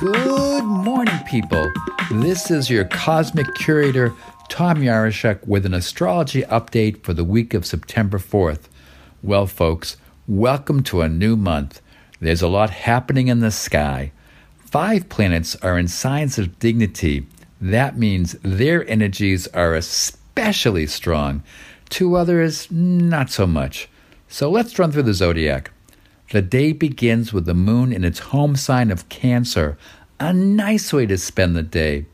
[0.00, 1.70] Good morning, people.
[2.10, 4.14] This is your cosmic curator,
[4.48, 8.60] Tom Yaroshek, with an astrology update for the week of September 4th.
[9.22, 11.82] Well, folks, welcome to a new month.
[12.18, 14.12] There's a lot happening in the sky.
[14.56, 17.26] Five planets are in signs of dignity.
[17.60, 21.42] That means their energies are especially strong.
[21.90, 23.90] Two others, not so much.
[24.28, 25.72] So let's run through the zodiac.
[26.30, 29.76] The day begins with the moon in its home sign of Cancer,
[30.20, 32.06] a nice way to spend the day.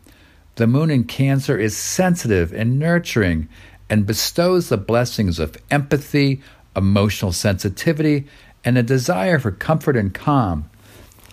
[0.55, 3.47] The moon in Cancer is sensitive and nurturing
[3.91, 6.41] and bestows the blessings of empathy,
[6.75, 8.27] emotional sensitivity,
[8.65, 10.71] and a desire for comfort and calm.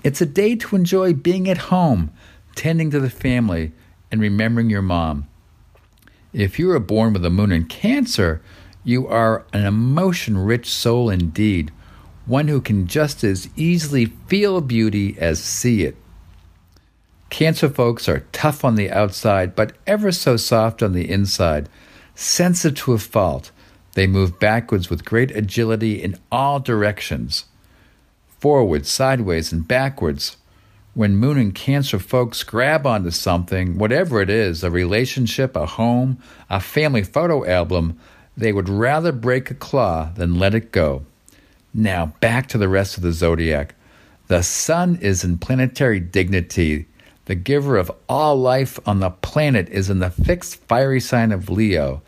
[0.04, 2.12] It's a day to enjoy being at home,
[2.54, 3.72] tending to the family,
[4.12, 5.30] and remembering your mom.
[6.34, 8.42] If you were born with a moon in Cancer,
[8.84, 11.72] you are an emotion rich soul indeed
[12.26, 15.95] one who can just as easily feel beauty as see it.
[17.30, 21.67] Cancer folks are tough on the outside, but ever so soft on the inside,
[22.16, 23.52] sensitive to a fault.
[23.94, 27.45] They move backwards with great agility in all directions
[28.44, 30.36] forwards, sideways, and backwards.
[30.95, 36.22] When Moon and Cancer folks grab onto something, whatever it is a relationship, a home,
[36.50, 37.97] a family photo album
[38.36, 41.06] they would rather break a claw than let it go.
[41.73, 43.75] Now, back to the rest of the zodiac.
[44.27, 46.88] The sun is in planetary dignity.
[47.25, 51.49] The giver of all life on the planet is in the fixed fiery sign of
[51.49, 52.01] Leo.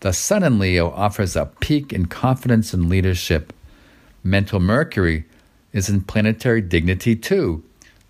[0.00, 3.52] The sun in Leo offers a peak in confidence and leadership.
[4.22, 5.24] Mental Mercury
[5.72, 7.62] is in planetary dignity too.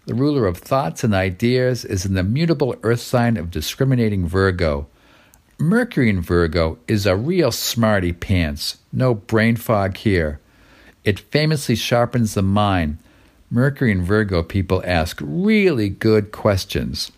[0.06, 4.86] The ruler of thoughts and ideas is in the mutable earth sign of discriminating Virgo.
[5.58, 8.78] Mercury in Virgo is a real smarty pants.
[8.92, 10.40] No brain fog here.
[11.04, 12.98] It famously sharpens the mind.
[13.50, 17.12] Mercury and Virgo people ask really good questions.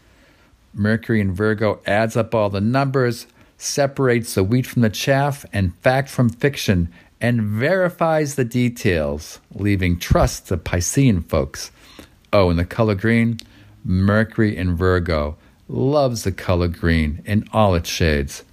[0.75, 3.27] Mercury and Virgo adds up all the numbers,
[3.57, 9.99] separates the wheat from the chaff and fact from fiction, and verifies the details, leaving
[9.99, 11.71] trust to Piscean folks.
[12.33, 13.39] Oh, and the color green?
[13.85, 15.37] Mercury in Virgo
[15.69, 18.45] loves the color green in all its shades.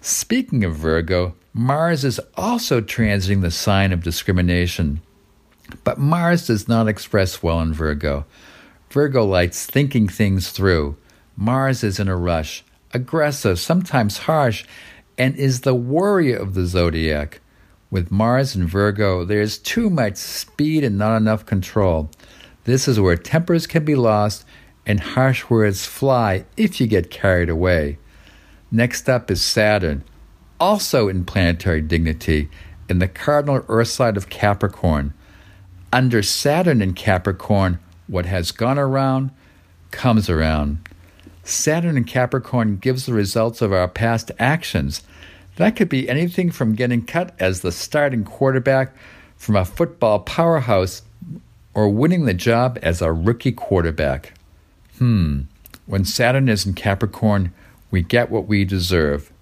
[0.00, 5.00] Speaking of Virgo, Mars is also transiting the sign of discrimination.
[5.82, 8.26] But Mars does not express well in Virgo.
[8.90, 10.96] Virgo likes thinking things through.
[11.36, 12.62] Mars is in a rush,
[12.94, 14.66] aggressive, sometimes harsh,
[15.18, 17.40] and is the worrier of the zodiac.
[17.90, 22.08] With Mars and Virgo, there is too much speed and not enough control.
[22.66, 24.44] This is where tempers can be lost
[24.86, 27.98] and harsh words fly if you get carried away.
[28.70, 30.04] Next up is Saturn
[30.60, 32.48] also in planetary dignity
[32.88, 35.14] in the cardinal earth side of Capricorn.
[35.92, 39.30] Under Saturn in Capricorn, what has gone around
[39.90, 40.78] comes around.
[41.44, 45.02] Saturn in Capricorn gives the results of our past actions.
[45.56, 48.94] That could be anything from getting cut as the starting quarterback
[49.36, 51.02] from a football powerhouse
[51.74, 54.34] or winning the job as a rookie quarterback.
[54.98, 55.42] Hmm,
[55.86, 57.52] when Saturn is in Capricorn,
[57.90, 59.32] we get what we deserve.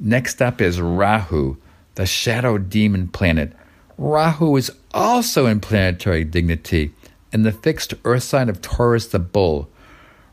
[0.00, 1.56] Next up is Rahu,
[1.96, 3.52] the shadow demon planet.
[3.96, 6.92] Rahu is also in planetary dignity
[7.32, 9.68] in the fixed earth sign of Taurus the bull.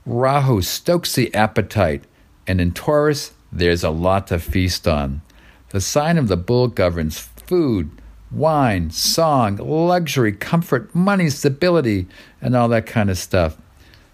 [0.05, 2.03] Rahu stokes the appetite,
[2.45, 5.23] and in Taurus, there's a lot to feast on.
[5.69, 7.89] The sign of the bull governs food,
[8.29, 12.05] wine, song, luxury, comfort, money, stability,
[12.39, 13.57] and all that kind of stuff.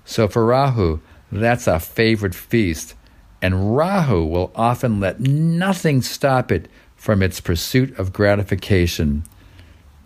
[0.06, 2.96] So for Rahu, that's a favorite feast
[3.42, 9.24] and Rahu will often let nothing stop it from its pursuit of gratification.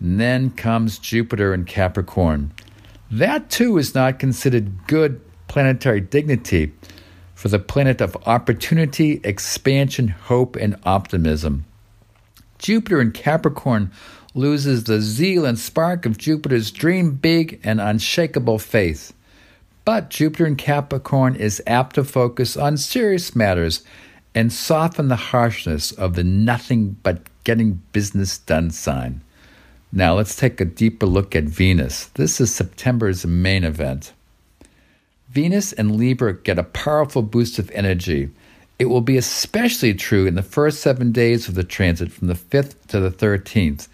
[0.00, 2.52] And then comes Jupiter in Capricorn.
[3.10, 6.72] That too is not considered good planetary dignity
[7.34, 11.66] for the planet of opportunity, expansion, hope, and optimism.
[12.58, 13.90] Jupiter in Capricorn
[14.34, 19.12] loses the zeal and spark of Jupiter's dream big and unshakable faith.
[19.86, 23.84] But Jupiter in Capricorn is apt to focus on serious matters
[24.34, 29.20] and soften the harshness of the nothing but getting business done sign.
[29.92, 32.06] Now let's take a deeper look at Venus.
[32.14, 34.12] This is September's main event.
[35.28, 38.28] Venus and Libra get a powerful boost of energy.
[38.80, 42.34] It will be especially true in the first seven days of the transit from the
[42.34, 43.86] 5th to the 13th.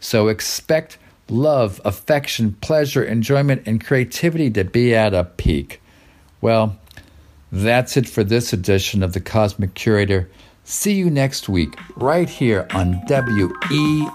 [0.00, 5.80] So expect love, affection, pleasure, enjoyment, and creativity to be at a peak.
[6.40, 6.76] Well,
[7.50, 10.28] that's it for this edition of the Cosmic Curator.
[10.64, 14.06] See you next week, right here on WERU.